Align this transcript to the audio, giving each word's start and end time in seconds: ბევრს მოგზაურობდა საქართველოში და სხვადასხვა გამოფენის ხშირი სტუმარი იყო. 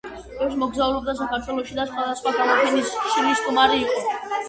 ბევრს 0.37 0.55
მოგზაურობდა 0.61 1.15
საქართველოში 1.19 1.79
და 1.81 1.87
სხვადასხვა 1.93 2.35
გამოფენის 2.41 2.93
ხშირი 3.07 3.39
სტუმარი 3.45 3.83
იყო. 3.89 4.07